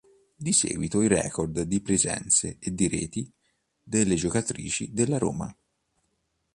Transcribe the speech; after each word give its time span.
Di 0.35 0.51
seguito 0.51 0.99
i 1.03 1.07
record 1.07 1.61
di 1.61 1.79
presenze 1.79 2.57
e 2.59 2.73
di 2.73 2.87
reti 2.87 3.31
delle 3.83 4.15
giocatrici 4.15 4.91
della 4.93 5.19
Roma. 5.19 5.55